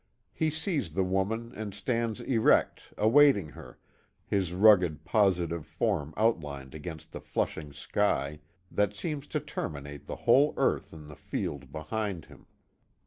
He 0.33 0.49
sees 0.49 0.93
the 0.93 1.03
woman 1.03 1.53
and 1.55 1.75
stands 1.75 2.21
erect, 2.21 2.91
awaiting 2.97 3.49
her, 3.49 3.77
his 4.25 4.51
rugged, 4.51 5.05
positive 5.05 5.63
form 5.63 6.15
outlined 6.17 6.73
against 6.73 7.11
the 7.11 7.21
flushing 7.21 7.71
sky, 7.71 8.39
that 8.71 8.95
seems 8.95 9.27
to 9.27 9.39
terminate 9.39 10.07
the 10.07 10.15
whole 10.25 10.55
earth 10.57 10.91
in 10.91 11.05
the 11.05 11.15
field 11.15 11.71
behind 11.71 12.25
him. 12.25 12.47